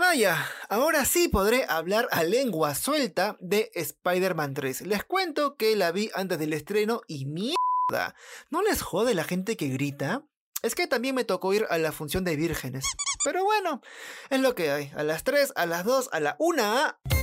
[0.00, 4.86] Vaya, ahora sí podré hablar a lengua suelta de Spider-Man 3.
[4.86, 8.14] Les cuento que la vi antes del estreno y mierda.
[8.48, 10.22] ¿No les jode la gente que grita?
[10.62, 12.86] Es que también me tocó ir a la función de vírgenes.
[13.24, 13.82] Pero bueno,
[14.30, 14.90] es lo que hay.
[14.96, 17.19] A las 3, a las 2, a la 1.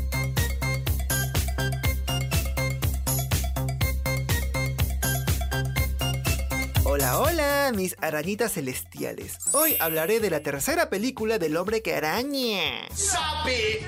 [7.68, 9.40] Hola, mis arañitas celestiales.
[9.52, 12.88] Hoy hablaré de la tercera película del hombre que araña.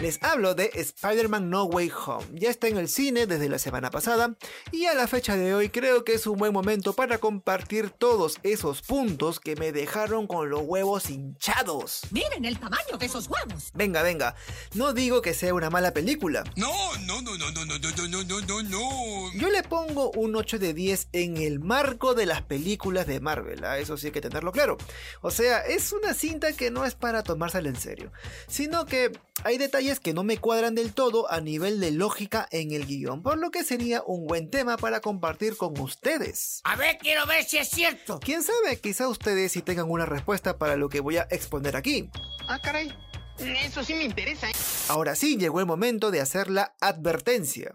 [0.01, 2.25] Les hablo de Spider-Man No Way Home.
[2.33, 4.35] Ya está en el cine desde la semana pasada
[4.73, 8.39] y a la fecha de hoy creo que es un buen momento para compartir todos
[8.43, 12.01] esos puntos que me dejaron con los huevos hinchados.
[12.11, 13.71] Miren el tamaño de esos huevos.
[13.73, 14.35] Venga, venga,
[14.73, 16.43] no digo que sea una mala película.
[16.57, 16.69] No,
[17.05, 19.33] no, no, no, no, no, no, no, no, no, no.
[19.35, 23.63] Yo le pongo un 8 de 10 en el marco de las películas de Marvel,
[23.71, 23.79] ¿ah?
[23.79, 24.77] eso sí hay que tenerlo claro.
[25.21, 28.11] O sea, es una cinta que no es para tomársela en serio,
[28.47, 29.11] sino que
[29.43, 33.23] hay detalles que no me cuadran del todo a nivel de lógica en el guion,
[33.23, 36.61] por lo que sería un buen tema para compartir con ustedes.
[36.63, 38.19] A ver, quiero ver si es cierto.
[38.19, 42.09] Quién sabe, quizá ustedes sí tengan una respuesta para lo que voy a exponer aquí.
[42.47, 42.93] Ah, caray.
[43.39, 44.49] Eso sí me interesa.
[44.49, 44.53] ¿eh?
[44.89, 47.73] Ahora sí, llegó el momento de hacer la advertencia.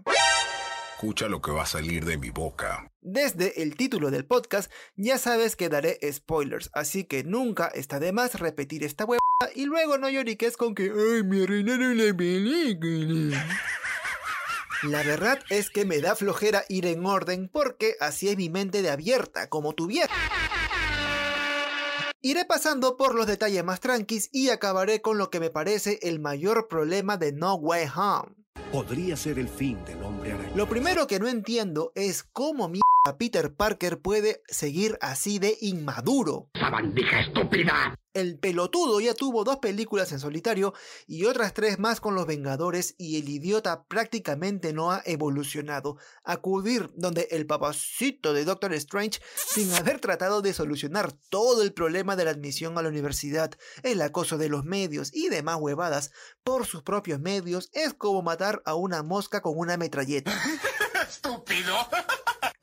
[1.04, 2.90] Escucha lo que va a salir de mi boca.
[3.02, 8.10] Desde el título del podcast ya sabes que daré spoilers, así que nunca está de
[8.10, 13.46] más repetir esta huevada y luego no lloriques con que ¡Ay, me arruinaron la película!
[14.84, 18.80] La verdad es que me da flojera ir en orden porque así es mi mente
[18.80, 20.08] de abierta, como tu vieja.
[22.22, 26.18] Iré pasando por los detalles más tranquis y acabaré con lo que me parece el
[26.18, 28.43] mayor problema de No Way Home
[28.74, 30.56] podría ser el fin del hombre araña.
[30.56, 32.80] Lo primero que no entiendo es cómo mi
[33.18, 36.50] Peter Parker puede seguir así de inmaduro.
[36.54, 37.94] ¡Esa bandija estúpida!
[38.14, 40.72] El pelotudo ya tuvo dos películas en solitario
[41.08, 45.96] y otras tres más con los Vengadores y el idiota prácticamente no ha evolucionado.
[46.22, 52.14] Acudir donde el papacito de Doctor Strange sin haber tratado de solucionar todo el problema
[52.14, 53.50] de la admisión a la universidad,
[53.82, 56.12] el acoso de los medios y demás huevadas
[56.44, 60.32] por sus propios medios es como matar a una mosca con una metralleta.
[61.08, 61.74] ¡Estúpido!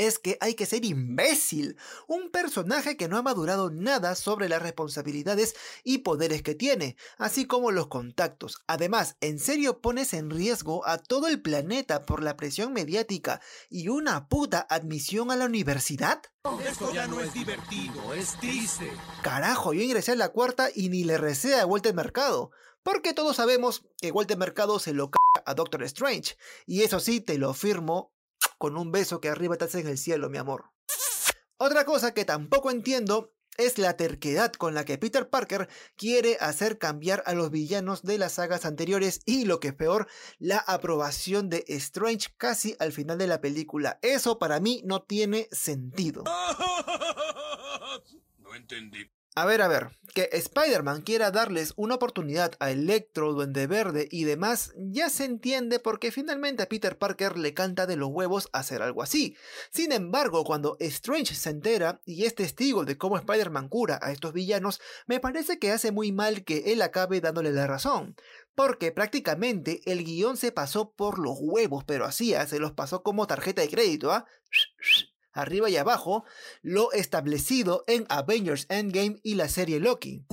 [0.07, 1.78] Es que hay que ser imbécil.
[2.07, 7.45] Un personaje que no ha madurado nada sobre las responsabilidades y poderes que tiene, así
[7.45, 8.63] como los contactos.
[8.67, 13.89] Además, ¿en serio pones en riesgo a todo el planeta por la presión mediática y
[13.89, 16.22] una puta admisión a la universidad?
[16.68, 18.91] Esto ya no es divertido, es triste.
[19.22, 22.51] Carajo, yo ingresé a la cuarta y ni le recé a Walter Mercado.
[22.83, 26.35] Porque todos sabemos que Walter Mercado se lo caga a Doctor Strange.
[26.66, 28.12] Y eso sí, te lo firmo
[28.61, 30.66] con un beso que arriba te en el cielo, mi amor.
[31.57, 36.77] Otra cosa que tampoco entiendo es la terquedad con la que Peter Parker quiere hacer
[36.77, 40.07] cambiar a los villanos de las sagas anteriores y lo que es peor,
[40.38, 43.97] la aprobación de Strange casi al final de la película.
[44.03, 46.23] Eso para mí no tiene sentido.
[48.38, 49.09] No entendí.
[49.33, 54.23] A ver, a ver, que Spider-Man quiera darles una oportunidad a Electro, Duende Verde y
[54.23, 58.81] demás, ya se entiende porque finalmente a Peter Parker le canta de los huevos hacer
[58.81, 59.35] algo así.
[59.71, 64.33] Sin embargo, cuando Strange se entera y es testigo de cómo Spider-Man cura a estos
[64.33, 68.16] villanos, me parece que hace muy mal que él acabe dándole la razón.
[68.55, 72.45] Porque prácticamente el guion se pasó por los huevos, pero así, ¿ah?
[72.45, 74.25] se los pasó como tarjeta de crédito, ¿ah?
[75.34, 76.24] Arriba y abajo,
[76.62, 80.25] lo establecido en Avengers Endgame y la serie Loki.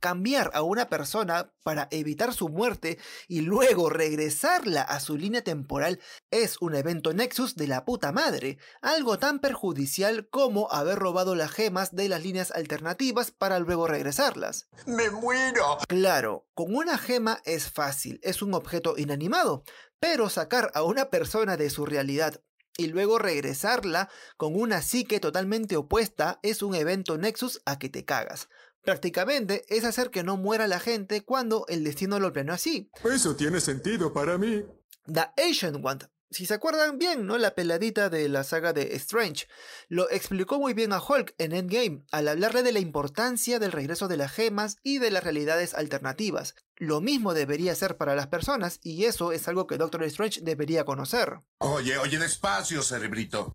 [0.00, 5.98] Cambiar a una persona para evitar su muerte y luego regresarla a su línea temporal
[6.30, 11.50] es un evento Nexus de la puta madre, algo tan perjudicial como haber robado las
[11.50, 14.68] gemas de las líneas alternativas para luego regresarlas.
[14.86, 15.78] ¡Me muero!
[15.88, 19.64] Claro, con una gema es fácil, es un objeto inanimado,
[19.98, 22.40] pero sacar a una persona de su realidad
[22.78, 24.08] y luego regresarla
[24.38, 28.48] con una psique totalmente opuesta es un evento Nexus a que te cagas.
[28.82, 32.90] Prácticamente es hacer que no muera la gente cuando el destino lo planeó así.
[33.04, 34.64] Eso tiene sentido para mí.
[35.04, 37.38] The Ancient One si se acuerdan bien, ¿no?
[37.38, 39.46] La peladita de la saga de Strange.
[39.88, 44.08] Lo explicó muy bien a Hulk en Endgame al hablarle de la importancia del regreso
[44.08, 46.54] de las gemas y de las realidades alternativas.
[46.78, 50.84] Lo mismo debería ser para las personas y eso es algo que Doctor Strange debería
[50.84, 51.40] conocer.
[51.58, 53.52] Oye, oye, despacio, cerebrito.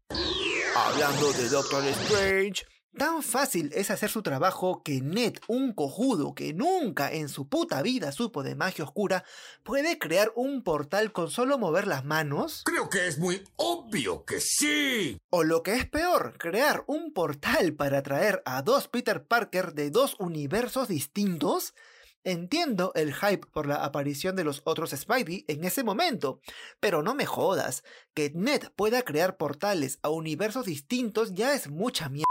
[0.75, 2.65] Hablando de Doctor Strange,
[2.97, 7.81] Tan fácil es hacer su trabajo que Ned, un cojudo que nunca en su puta
[7.81, 9.25] vida supo de magia oscura,
[9.63, 12.61] puede crear un portal con solo mover las manos.
[12.65, 15.17] Creo que es muy obvio que sí.
[15.31, 19.89] O lo que es peor, crear un portal para traer a dos Peter Parker de
[19.89, 21.73] dos universos distintos.
[22.25, 26.39] Entiendo el hype por la aparición de los otros Spidey en ese momento,
[26.79, 27.83] pero no me jodas,
[28.13, 32.23] que Ned pueda crear portales a universos distintos ya es mucha mierda.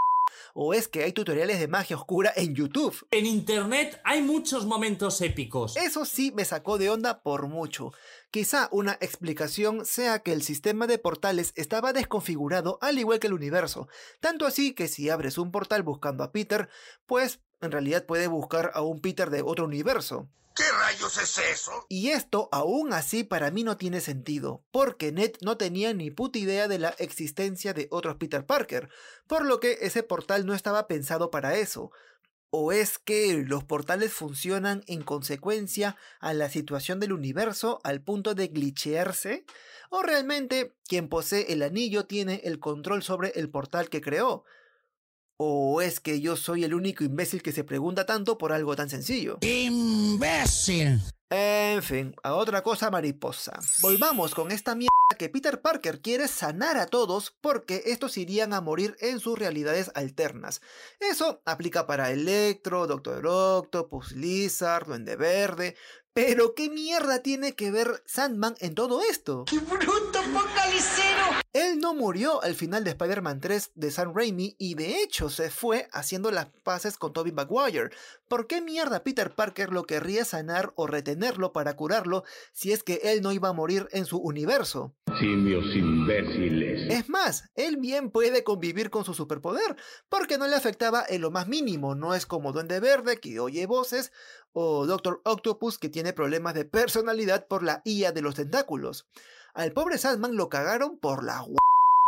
[0.54, 3.06] ¿O es que hay tutoriales de magia oscura en YouTube?
[3.10, 5.76] En internet hay muchos momentos épicos.
[5.76, 7.92] Eso sí me sacó de onda por mucho.
[8.30, 13.34] Quizá una explicación sea que el sistema de portales estaba desconfigurado al igual que el
[13.34, 13.88] universo,
[14.20, 16.68] tanto así que si abres un portal buscando a Peter,
[17.06, 20.28] pues en realidad puede buscar a un Peter de otro universo.
[20.54, 21.86] ¿Qué rayos es eso?
[21.88, 26.38] Y esto aún así para mí no tiene sentido, porque Ned no tenía ni puta
[26.38, 28.90] idea de la existencia de otros Peter Parker,
[29.26, 31.90] por lo que ese portal no estaba pensado para eso.
[32.50, 38.34] ¿O es que los portales funcionan en consecuencia a la situación del universo al punto
[38.34, 39.46] de glitchearse?
[39.88, 44.44] ¿O realmente quien posee el anillo tiene el control sobre el portal que creó?
[45.36, 48.90] ¿O es que yo soy el único imbécil que se pregunta tanto por algo tan
[48.90, 49.38] sencillo?
[49.40, 51.00] ¡Imbécil!
[51.34, 53.58] En fin, a otra cosa mariposa.
[53.80, 58.60] Volvamos con esta mierda que Peter Parker quiere sanar a todos porque estos irían a
[58.60, 60.60] morir en sus realidades alternas.
[61.00, 65.74] Eso aplica para Electro, Doctor Octopus, Lizard, Duende Verde.
[66.12, 69.46] Pero ¿qué mierda tiene que ver Sandman en todo esto?
[69.46, 71.40] ¡Qué bruto focalicero!
[71.54, 75.50] Él no murió al final de Spider-Man 3 de Sam Raimi y de hecho se
[75.50, 77.90] fue haciendo las paces con Tobey Maguire.
[78.32, 82.24] ¿Por qué mierda Peter Parker lo querría sanar o retenerlo para curarlo
[82.54, 84.96] si es que él no iba a morir en su universo?
[85.20, 86.90] Simios imbéciles.
[86.90, 89.76] Es más, él bien puede convivir con su superpoder,
[90.08, 93.66] porque no le afectaba en lo más mínimo, no es como Duende Verde que oye
[93.66, 94.12] voces,
[94.54, 99.10] o Doctor Octopus que tiene problemas de personalidad por la IA de los tentáculos.
[99.52, 101.44] Al pobre Sandman lo cagaron por la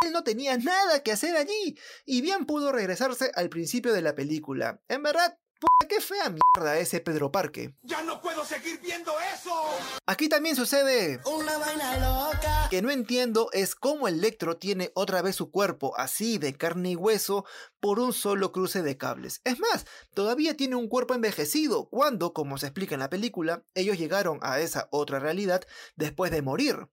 [0.03, 1.77] Él no tenía nada que hacer allí,
[2.07, 4.81] y bien pudo regresarse al principio de la película.
[4.89, 7.75] En verdad, puta, qué fea mierda ese Pedro Parque.
[7.83, 9.53] ¡Ya no puedo seguir viendo eso!
[10.07, 12.69] Aquí también sucede Una vaina loca.
[12.71, 16.97] que no entiendo es cómo Electro tiene otra vez su cuerpo así de carne y
[16.97, 17.45] hueso
[17.81, 19.41] por un solo cruce de cables.
[19.45, 23.99] Es más, todavía tiene un cuerpo envejecido cuando, como se explica en la película, ellos
[23.99, 25.63] llegaron a esa otra realidad
[25.97, 26.89] después de morir.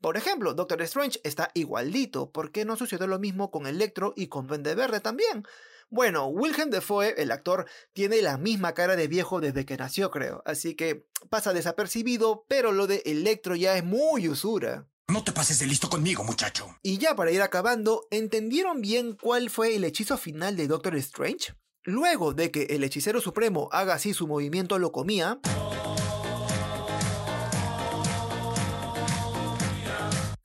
[0.00, 4.28] Por ejemplo, Doctor Strange está igualito, ¿por qué no sucedió lo mismo con Electro y
[4.28, 5.44] con Duende Verde también?
[5.90, 10.42] Bueno, Wilhelm Defoe, el actor, tiene la misma cara de viejo desde que nació, creo,
[10.44, 14.86] así que pasa desapercibido, pero lo de Electro ya es muy usura.
[15.08, 16.76] No te pases de listo conmigo, muchacho.
[16.82, 21.54] Y ya para ir acabando, ¿entendieron bien cuál fue el hechizo final de Doctor Strange?
[21.84, 25.40] Luego de que el hechicero supremo haga así su movimiento lo comía,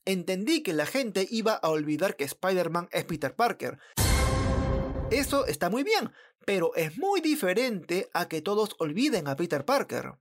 [0.06, 3.78] entendí que la gente iba a olvidar que Spider-Man es Peter Parker.
[5.14, 6.12] Eso está muy bien,
[6.44, 10.16] pero es muy diferente a que todos olviden a Peter Parker.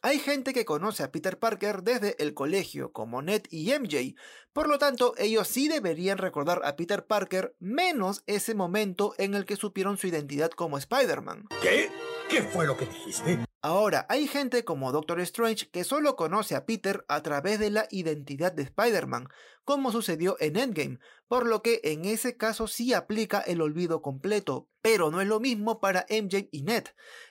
[0.00, 4.14] Hay gente que conoce a Peter Parker desde el colegio, como Ned y MJ,
[4.54, 9.44] por lo tanto ellos sí deberían recordar a Peter Parker menos ese momento en el
[9.44, 11.44] que supieron su identidad como Spider-Man.
[11.60, 11.90] ¿Qué?
[12.30, 13.40] ¿Qué fue lo que dijiste?
[13.62, 17.86] Ahora, hay gente como Doctor Strange que solo conoce a Peter a través de la
[17.90, 19.28] identidad de Spider-Man,
[19.64, 20.98] como sucedió en Endgame,
[21.28, 25.40] por lo que en ese caso sí aplica el olvido completo, pero no es lo
[25.40, 26.84] mismo para MJ y Ned.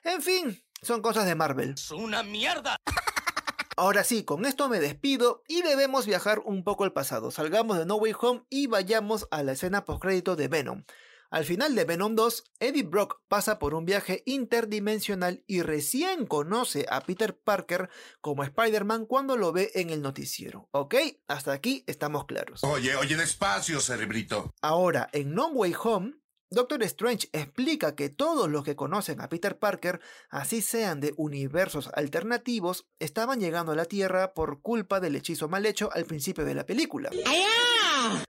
[0.04, 1.72] En fin, son cosas de Marvel.
[1.72, 2.76] Es una mierda.
[3.76, 7.32] Ahora sí, con esto me despido y debemos viajar un poco al pasado.
[7.32, 10.84] Salgamos de No Way Home y vayamos a la escena postcrédito de Venom.
[11.32, 16.88] Al final de Venom 2, Eddie Brock pasa por un viaje interdimensional y recién conoce
[16.90, 20.68] a Peter Parker como Spider-Man cuando lo ve en el noticiero.
[20.72, 20.96] ¿Ok?
[21.28, 22.64] Hasta aquí estamos claros.
[22.64, 24.56] Oye, oye, despacio, cerebrito.
[24.62, 26.14] Ahora, en No Way Home,
[26.52, 30.00] Doctor Strange explica que todos los que conocen a Peter Parker,
[30.32, 35.68] así sean de universos alternativos, estaban llegando a la Tierra por culpa del hechizo mal
[35.68, 37.12] hecho al principio de la película.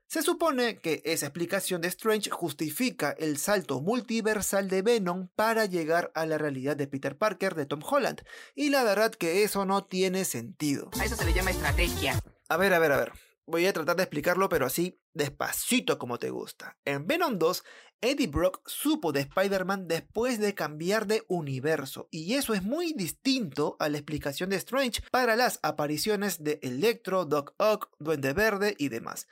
[0.07, 6.11] Se supone que esa explicación de Strange justifica el salto multiversal de Venom para llegar
[6.15, 8.21] a la realidad de Peter Parker de Tom Holland,
[8.53, 10.89] y la verdad que eso no tiene sentido.
[10.99, 12.21] A eso se le llama estrategia.
[12.49, 13.13] A ver, a ver, a ver.
[13.47, 16.77] Voy a tratar de explicarlo, pero así, despacito como te gusta.
[16.85, 17.63] En Venom 2,
[18.01, 23.77] Eddie Brock supo de Spider-Man después de cambiar de universo, y eso es muy distinto
[23.79, 28.89] a la explicación de Strange para las apariciones de Electro, Doc Ock, Duende Verde y
[28.89, 29.27] demás.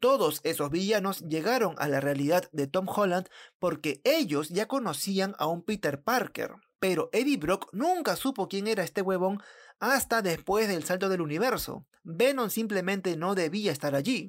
[0.00, 5.46] Todos esos villanos llegaron a la realidad de Tom Holland porque ellos ya conocían a
[5.46, 9.42] un Peter Parker, pero Eddie Brock nunca supo quién era este huevón
[9.80, 11.86] hasta después del salto del universo.
[12.02, 14.26] Venom simplemente no debía estar allí.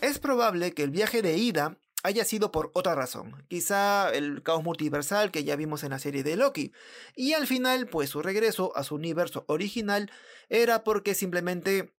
[0.00, 4.62] Es probable que el viaje de ida haya sido por otra razón, quizá el caos
[4.62, 6.72] multiversal que ya vimos en la serie de Loki,
[7.16, 10.10] y al final pues su regreso a su universo original
[10.48, 11.92] era porque simplemente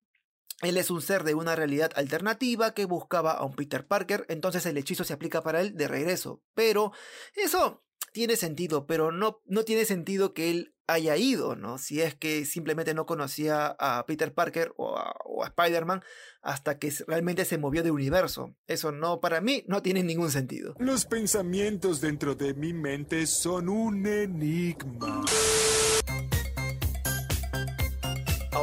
[0.61, 4.65] él es un ser de una realidad alternativa que buscaba a un Peter Parker, entonces
[4.65, 6.91] el hechizo se aplica para él de regreso, pero
[7.35, 11.77] eso tiene sentido, pero no, no tiene sentido que él haya ido, ¿no?
[11.77, 16.01] Si es que simplemente no conocía a Peter Parker o a, a Spider-Man
[16.41, 18.55] hasta que realmente se movió de universo.
[18.65, 20.75] Eso no, para mí, no tiene ningún sentido.
[20.79, 25.23] Los pensamientos dentro de mi mente son un enigma.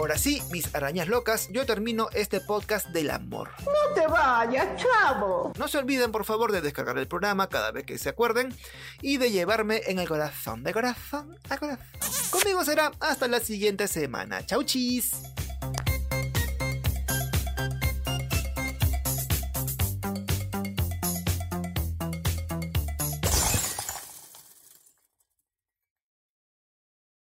[0.06, 3.50] Ahora sí, mis arañas locas, yo termino este podcast del amor.
[3.64, 5.52] No te vayas, chavo.
[5.58, 8.54] No se olviden, por favor, de descargar el programa cada vez que se acuerden
[9.02, 11.84] y de llevarme en el corazón, de corazón a corazón.
[12.30, 14.46] Conmigo será hasta la siguiente semana.
[14.46, 15.10] Chau chis.